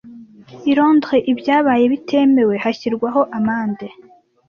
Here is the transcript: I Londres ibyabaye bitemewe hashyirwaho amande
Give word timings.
I 0.71 0.73
Londres 0.77 1.25
ibyabaye 1.31 1.83
bitemewe 1.93 2.55
hashyirwaho 2.63 3.21
amande 3.37 3.87